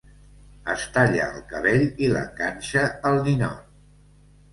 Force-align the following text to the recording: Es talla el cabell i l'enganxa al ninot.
Es 0.75 0.85
talla 0.93 1.27
el 1.33 1.43
cabell 1.51 1.85
i 2.05 2.09
l'enganxa 2.13 2.87
al 3.11 3.21
ninot. 3.29 3.69